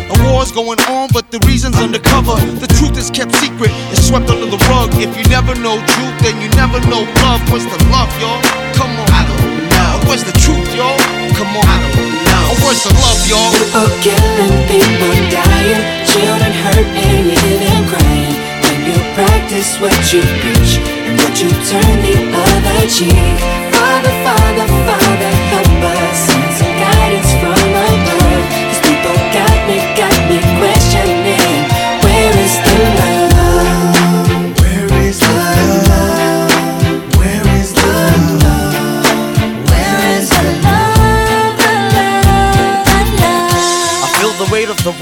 A 0.21 0.33
war's 0.33 0.51
going 0.51 0.79
on, 0.85 1.09
but 1.13 1.31
the 1.31 1.39
reason's 1.49 1.77
undercover. 1.77 2.37
The 2.61 2.67
truth 2.77 2.97
is 2.97 3.09
kept 3.09 3.33
secret, 3.35 3.71
it's 3.89 4.07
swept 4.07 4.29
under 4.29 4.45
the 4.45 4.61
rug. 4.69 4.93
If 5.01 5.09
you 5.17 5.25
never 5.33 5.55
know 5.57 5.81
truth, 5.97 6.17
then 6.21 6.37
you 6.41 6.49
never 6.53 6.79
know 6.85 7.01
love. 7.25 7.41
What's 7.49 7.65
the 7.65 7.79
love, 7.89 8.11
y'all? 8.21 8.41
Come 8.77 8.93
on. 9.01 9.07
I 9.09 9.25
don't 9.25 9.65
know. 9.73 9.91
Where's 10.05 10.23
the 10.23 10.35
truth, 10.37 10.69
y'all? 10.77 10.97
Come 11.37 11.49
on. 11.57 11.65
I 11.65 11.77
don't 11.81 12.13
know. 12.29 12.47
Where's 12.61 12.83
the 12.85 12.93
love, 13.01 13.21
y'all? 13.25 13.49
People 13.49 13.89
killing, 14.05 14.55
people 14.69 15.13
dying, 15.33 15.83
children 16.05 16.53
hurt, 16.53 16.85
and 16.85 17.25
you 17.25 17.35
hear 17.41 17.57
them 17.65 17.83
crying. 17.89 18.37
When 18.61 18.77
you 18.93 18.97
practice 19.17 19.81
what 19.81 19.97
you 20.13 20.21
preach, 20.45 20.77
and 20.85 21.17
would 21.17 21.35
you 21.39 21.49
turn 21.65 21.95
the 22.05 22.15
other 22.29 22.81
cheek? 22.85 23.37
Father, 23.73 24.13
Father, 24.21 24.67
Father, 24.85 25.10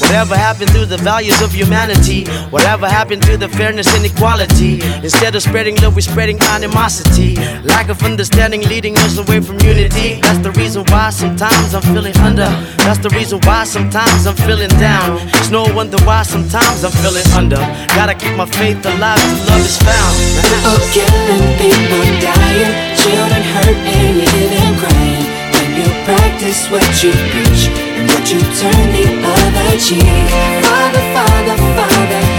Whatever 0.00 0.36
happened 0.36 0.70
to 0.72 0.86
the 0.86 0.96
values 0.98 1.40
of 1.42 1.52
humanity? 1.52 2.26
Whatever 2.50 2.88
happened 2.88 3.22
to 3.24 3.36
the 3.36 3.48
fairness 3.48 3.94
and 3.94 4.04
equality? 4.04 4.80
Instead 5.02 5.34
of 5.34 5.42
spreading 5.42 5.76
love, 5.76 5.94
we're 5.94 6.00
spreading 6.00 6.40
animosity. 6.56 7.36
Lack 7.64 7.88
of 7.88 8.02
understanding 8.02 8.62
leading 8.62 8.96
us 8.98 9.18
away 9.18 9.40
from 9.40 9.60
unity. 9.60 10.20
That's 10.20 10.38
the 10.38 10.52
reason 10.52 10.84
why 10.88 11.10
sometimes 11.10 11.74
I'm 11.74 11.82
feeling 11.82 12.16
under. 12.18 12.50
That's 12.84 12.98
the 12.98 13.10
reason 13.10 13.40
why 13.44 13.64
sometimes 13.64 14.26
I'm 14.26 14.36
feeling 14.36 14.70
down. 14.80 15.20
It's 15.38 15.50
no 15.50 15.62
wonder 15.74 15.98
why 16.04 16.22
sometimes 16.22 16.84
I'm 16.84 16.92
feeling 17.02 17.26
under. 17.36 17.60
Gotta 17.94 18.14
keep 18.14 18.34
my 18.36 18.46
faith 18.46 18.84
alive 18.84 19.20
till 19.20 19.46
love 19.46 19.64
is 19.64 19.78
found. 19.78 20.14
People 20.42 20.80
killing, 20.94 21.44
people 21.60 22.04
dying, 22.18 22.72
children 22.96 23.42
hurt, 23.54 23.78
and 23.94 24.74
crying. 24.80 25.24
When 25.54 25.70
you 25.78 25.88
practice 26.04 26.68
what 26.70 26.86
you 27.02 27.12
preach, 27.30 27.79
would 28.20 28.30
you 28.30 28.40
turn 28.40 28.92
the 28.92 29.06
other 29.24 29.78
cheek? 29.78 30.04
Father, 30.64 31.04
Father, 31.14 31.56
Father, 31.76 32.29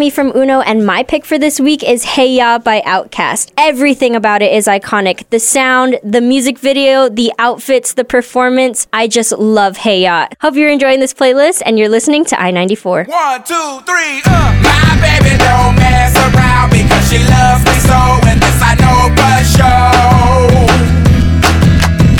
Sammy 0.00 0.08
from 0.08 0.32
Uno, 0.34 0.62
and 0.62 0.86
my 0.86 1.02
pick 1.02 1.26
for 1.26 1.36
this 1.38 1.60
week 1.60 1.84
is 1.84 2.04
Hey 2.04 2.36
Ya 2.36 2.58
by 2.58 2.80
Outkast. 2.86 3.52
Everything 3.58 4.16
about 4.16 4.40
it 4.40 4.50
is 4.50 4.66
iconic 4.66 5.28
the 5.28 5.38
sound, 5.38 6.00
the 6.02 6.22
music 6.22 6.58
video, 6.58 7.10
the 7.10 7.30
outfits, 7.38 7.92
the 7.92 8.02
performance. 8.02 8.86
I 8.94 9.08
just 9.08 9.30
love 9.32 9.76
Hey 9.76 10.04
Ya. 10.04 10.28
Hope 10.40 10.54
you're 10.54 10.70
enjoying 10.70 11.00
this 11.00 11.12
playlist 11.12 11.60
and 11.66 11.78
you're 11.78 11.90
listening 11.90 12.24
to 12.32 12.40
I 12.40 12.50
94. 12.50 13.04
One, 13.10 13.44
two, 13.44 13.54
three, 13.84 14.22
uh. 14.24 14.56
My 14.64 14.96
baby 15.04 15.36
don't 15.36 15.76
mess 15.76 16.16
around 16.16 16.70
because 16.70 17.04
she 17.12 17.18
loves 17.20 17.60
me 17.68 17.76
so, 17.84 18.00
and 18.24 18.40
this 18.40 18.56
I 18.56 18.72
know 18.80 19.12
for 19.20 19.36
sure. 19.52 20.64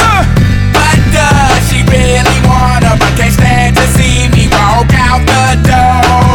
Uh, 0.05 0.21
but 0.77 0.99
does 1.17 1.65
she 1.73 1.81
really 1.89 2.39
wanna, 2.45 2.93
but 3.01 3.17
can't 3.17 3.33
stand 3.33 3.75
to 3.75 3.87
see 3.97 4.29
me 4.37 4.53
walk 4.53 4.93
out 4.93 5.25
the 5.25 5.65
door? 5.65 6.30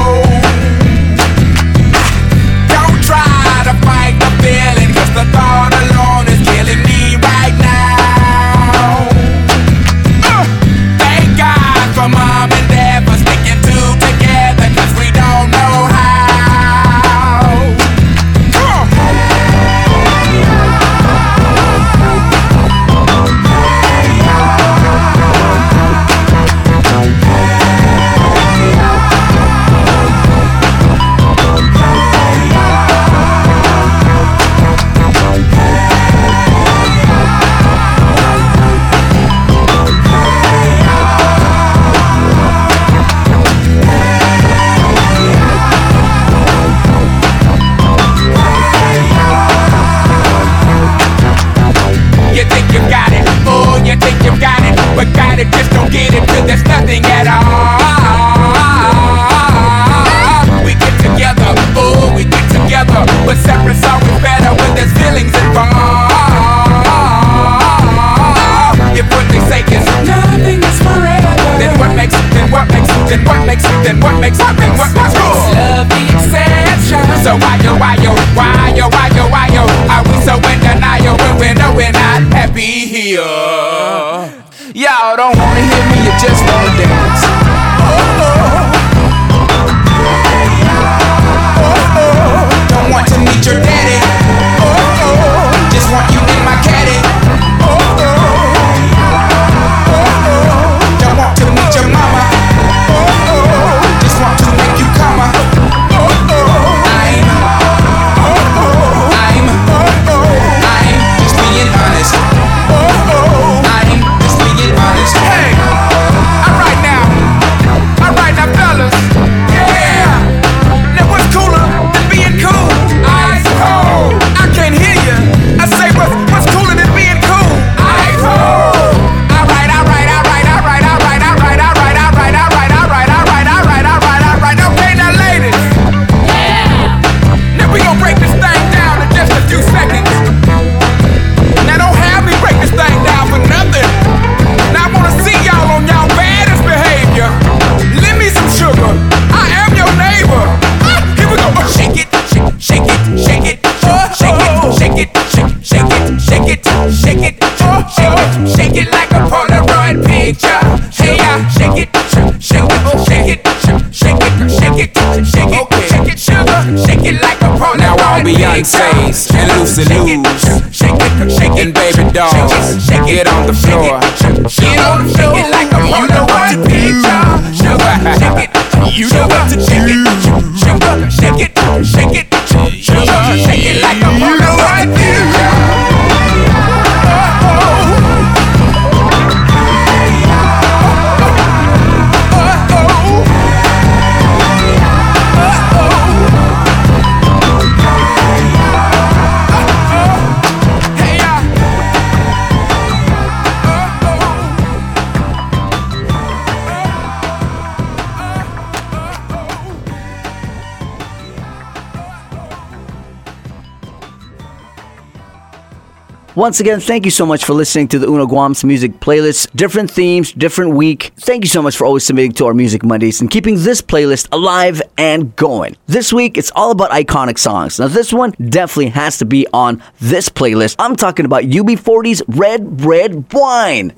Once 216.36 216.59
again, 216.59 216.81
thank 216.81 217.05
you 217.05 217.11
so 217.11 217.25
much 217.25 217.45
for 217.45 217.53
listening 217.53 217.88
to 217.88 217.97
the 217.97 218.05
Uno 218.05 218.27
Guam's 218.27 218.65
music 218.65 218.99
playlist. 218.99 219.49
Different 219.55 219.89
themes, 219.89 220.33
different 220.33 220.75
week. 220.75 221.13
Thank 221.15 221.45
you 221.45 221.47
so 221.47 221.61
much 221.61 221.77
for 221.77 221.86
always 221.86 222.05
submitting 222.05 222.33
to 222.33 222.45
our 222.45 222.53
Music 222.53 222.83
Mondays 222.83 223.21
and 223.21 223.31
keeping 223.31 223.55
this 223.55 223.81
playlist 223.81 224.27
alive 224.33 224.81
and 224.97 225.33
going. 225.38 225.77
This 225.88 226.11
week, 226.11 226.38
it's 226.38 226.51
all 226.53 226.71
about 226.71 226.91
iconic 226.91 227.39
songs. 227.39 227.79
Now, 227.79 227.88
this 227.88 228.11
one 228.11 228.31
definitely 228.31 228.89
has 228.89 229.17
to 229.19 229.25
be 229.25 229.47
on 229.53 229.81
this 230.01 230.27
playlist. 230.27 230.75
I'm 230.77 230.97
talking 230.97 231.23
about 231.23 231.43
UB40's 231.43 232.21
Red 232.27 232.83
Red 232.83 233.31
Wine. 233.31 233.93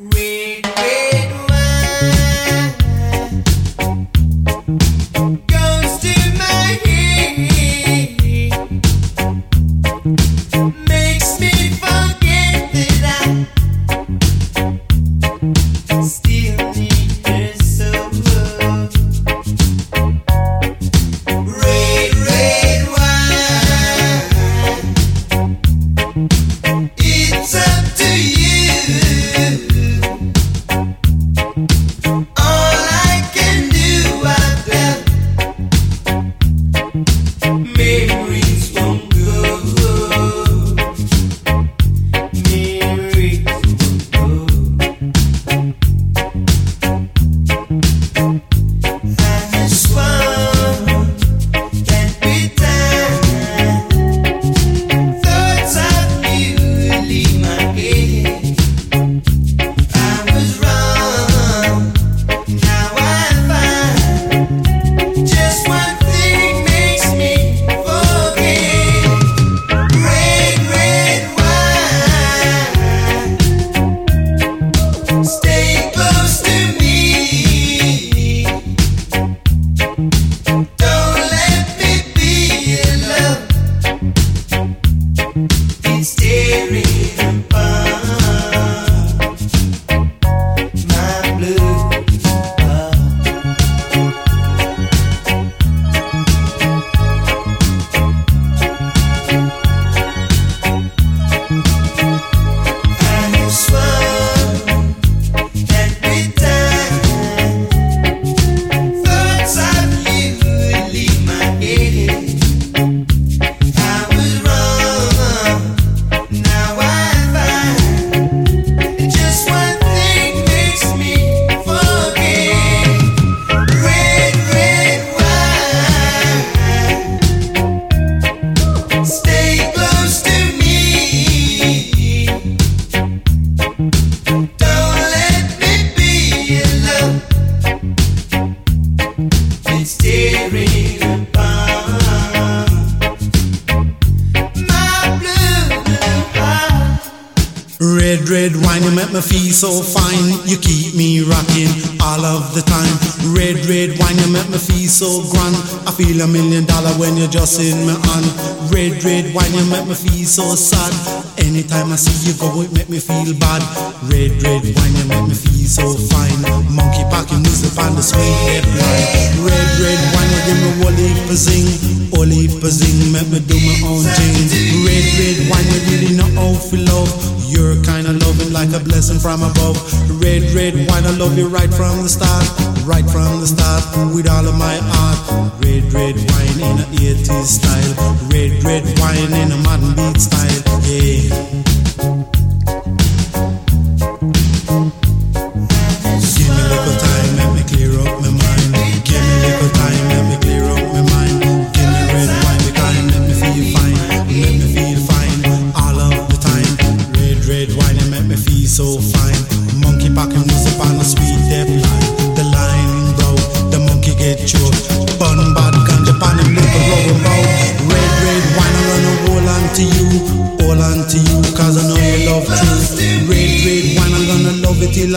Feel 163.07 163.31
bad. 163.39 163.63
Red, 164.11 164.35
red 164.43 164.63
wine, 164.75 164.95
you 164.99 165.05
make 165.07 165.27
me 165.31 165.35
feel 165.35 165.67
so 165.67 165.87
fine. 166.11 166.43
Monkey 166.67 167.07
packing 167.07 167.41
music 167.41 167.71
on 167.79 167.95
the 167.95 168.03
sweet 168.03 168.35
red 168.51 168.67
line. 168.75 169.47
Red, 169.47 169.67
red 169.79 170.01
wine, 170.11 170.31
you 170.35 170.41
give 170.43 170.59
me 170.59 170.71
whole 170.83 170.99
heap 170.99 171.31
of 171.31 171.39
zing. 171.39 171.67
Whole 172.11 172.27
heap 172.27 172.59
zing, 172.67 173.11
make 173.15 173.29
me 173.31 173.39
do 173.39 173.55
my 173.55 173.75
own 173.87 174.03
thing. 174.03 174.35
Red, 174.83 175.05
red 175.15 175.37
wine, 175.47 175.67
you 175.71 175.79
really 175.87 176.11
know 176.19 176.29
how 176.35 176.51
to 176.59 176.77
love. 176.91 177.09
You're 177.47 177.79
kinda 177.87 178.11
loving 178.11 178.51
like 178.51 178.75
a 178.75 178.79
blessing 178.83 179.19
from 179.19 179.41
above. 179.41 179.79
Red, 180.21 180.43
red 180.51 180.75
wine, 180.75 181.05
I 181.07 181.15
love 181.15 181.37
you 181.37 181.47
right 181.47 181.71
from 181.73 182.03
the 182.03 182.09
start. 182.11 182.45
Right 182.83 183.07
from 183.07 183.39
the 183.39 183.47
start, 183.47 183.83
with 184.13 184.27
all 184.27 184.45
of 184.45 184.55
my 184.59 184.77
heart. 184.91 185.19
Red, 185.63 185.91
red 185.93 186.15
wine 186.15 186.59
in 186.59 186.75
a 186.83 186.87
80s 186.99 187.47
style. 187.59 187.93
Red, 188.31 188.63
red 188.63 188.83
wine 188.99 189.33
in 189.33 189.51
a 189.51 189.57
modern 189.63 189.95
beat 189.95 190.21
style. 190.21 190.63
Yeah. 190.83 191.66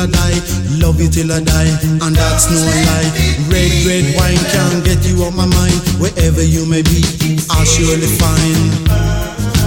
Till 0.07 0.09
I 0.09 0.31
die, 0.31 0.79
love 0.79 1.01
you 1.01 1.09
till 1.09 1.33
I 1.33 1.41
die, 1.41 1.71
and 2.03 2.17
that's 2.17 2.51
no 2.51 2.57
lie. 2.57 3.11
Red, 3.49 3.73
red 3.85 4.17
wine 4.17 4.39
can't 4.53 4.85
get 4.85 5.05
you 5.07 5.25
out 5.25 5.35
my 5.35 5.47
mind, 5.47 5.75
wherever 6.01 6.43
you 6.43 6.65
may 6.67 6.83
be, 6.83 7.03
I'll 7.51 7.65
surely 7.65 8.07
find, 8.07 8.89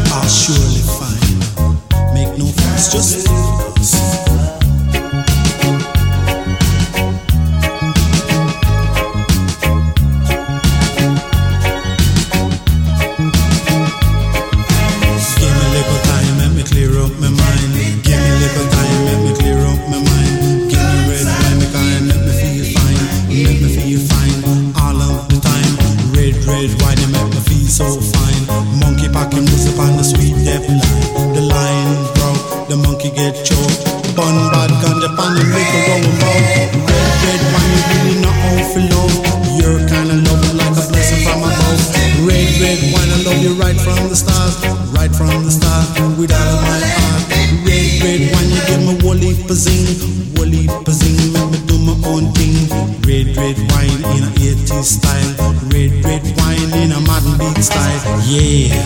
I'll 0.09 0.23
ah, 0.23 0.27
surely 0.27 0.81
find. 0.97 2.13
Make 2.13 2.37
no 2.37 2.47
fuss, 2.47 2.91
just 2.93 3.27
from 45.33 45.43
the 45.45 45.51
start, 45.51 45.89
with 46.17 46.31
all 46.31 46.49
of 46.53 46.61
my 46.61 46.77
heart. 46.77 47.25
Red, 47.65 47.89
red 48.05 48.21
wine, 48.33 48.49
you 48.53 48.61
give 48.69 48.81
me 48.85 48.93
whole 49.01 49.17
heap 49.17 49.49
of 49.49 49.57
zing, 49.57 49.89
whole 50.37 50.45
heap 50.45 50.69
of 50.69 50.93
zing, 50.93 51.17
make 51.33 51.49
me 51.49 51.59
do 51.65 51.75
my 51.81 51.95
own 52.05 52.29
thing. 52.37 52.69
Red, 53.01 53.33
red 53.33 53.57
wine 53.73 54.01
in 54.13 54.23
a 54.23 54.31
80s 54.37 55.01
style, 55.01 55.33
red, 55.73 55.93
red 56.05 56.23
wine 56.37 56.69
in 56.77 56.91
a 56.93 57.01
modern 57.01 57.35
beat 57.41 57.63
style, 57.65 58.01
yeah. 58.29 58.77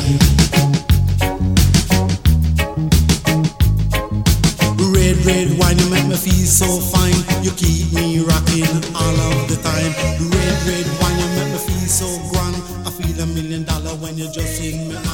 Red, 4.95 5.17
red 5.27 5.49
wine, 5.59 5.77
you 5.77 5.89
make 5.91 6.07
me 6.07 6.15
feel 6.15 6.47
so 6.47 6.67
fine. 6.79 7.19
You 7.43 7.51
keep 7.51 7.91
me 7.91 8.23
rocking 8.23 8.71
all 8.95 9.17
of 9.31 9.47
the 9.51 9.59
time. 9.59 9.91
Red, 10.31 10.55
red 10.63 10.87
wine, 11.01 11.19
you 11.19 11.29
make 11.35 11.51
me 11.51 11.59
feel 11.59 11.87
so 11.91 12.07
grand. 12.31 12.55
I 12.87 12.91
feel 12.91 13.19
a 13.19 13.25
million 13.27 13.63
dollar 13.63 13.95
when 13.99 14.17
you're 14.17 14.31
just 14.31 14.61
in 14.61 14.93
my 14.93 15.06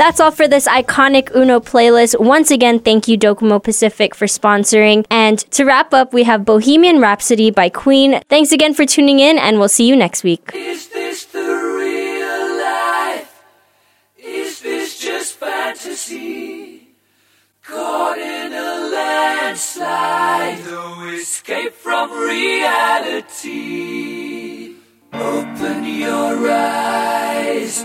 That's 0.00 0.18
all 0.18 0.30
for 0.30 0.48
this 0.48 0.66
iconic 0.66 1.30
Uno 1.36 1.60
playlist. 1.60 2.18
Once 2.18 2.50
again, 2.50 2.78
thank 2.80 3.06
you, 3.06 3.18
Docomo 3.18 3.62
Pacific, 3.62 4.14
for 4.14 4.24
sponsoring. 4.24 5.04
And 5.10 5.40
to 5.50 5.66
wrap 5.66 5.92
up, 5.92 6.14
we 6.14 6.22
have 6.22 6.46
Bohemian 6.46 7.02
Rhapsody 7.02 7.50
by 7.50 7.68
Queen. 7.68 8.22
Thanks 8.30 8.50
again 8.50 8.72
for 8.72 8.86
tuning 8.86 9.20
in, 9.20 9.36
and 9.36 9.58
we'll 9.58 9.68
see 9.68 9.86
you 9.86 9.94
next 9.94 10.24
week. 10.24 10.52
Is 10.54 10.88
this 10.88 11.26
the 11.26 11.40
real 11.40 12.56
life? 12.56 13.44
Is 14.16 14.62
this 14.62 14.98
just 14.98 15.34
fantasy? 15.34 16.94
Caught 17.62 18.16
in 18.16 18.54
a 18.54 18.88
landslide, 18.96 20.64
no 20.64 21.10
escape 21.12 21.74
from 21.74 22.10
reality. 22.10 23.50
Open 25.12 25.84
your 25.84 26.50
eyes, 26.50 27.84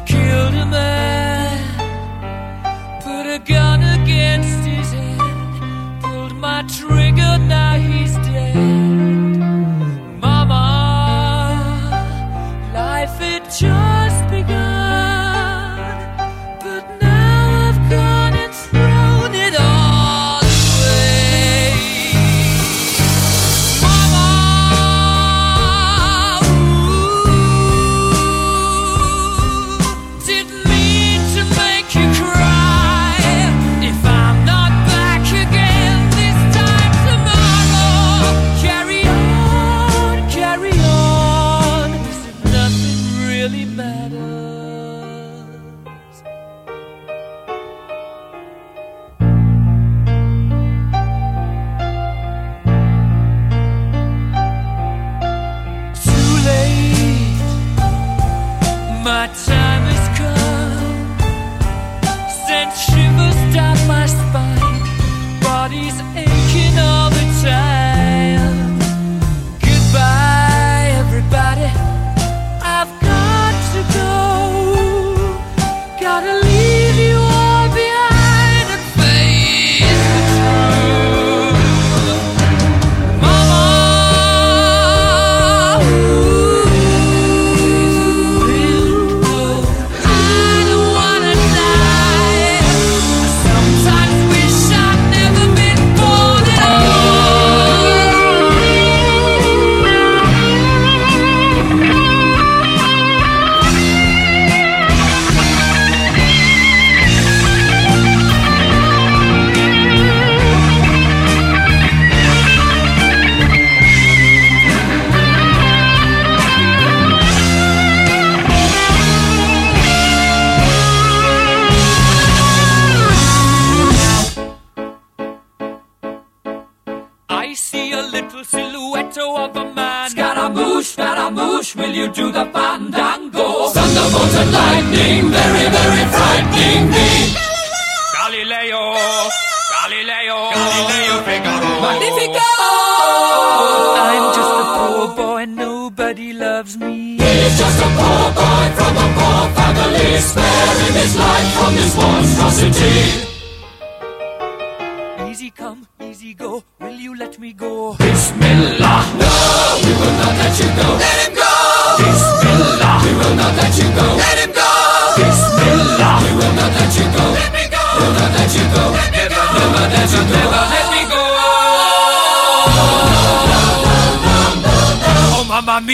Killed 0.00 0.54
man, 0.70 0.93